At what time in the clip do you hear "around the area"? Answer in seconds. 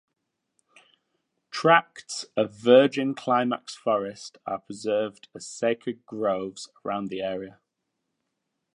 6.83-7.59